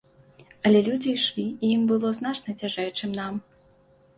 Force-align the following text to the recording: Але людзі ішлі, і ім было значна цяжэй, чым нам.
Але 0.69 0.79
людзі 0.87 1.13
ішлі, 1.17 1.45
і 1.67 1.71
ім 1.75 1.83
было 1.91 2.13
значна 2.21 2.57
цяжэй, 2.63 2.89
чым 3.03 3.15
нам. 3.21 3.35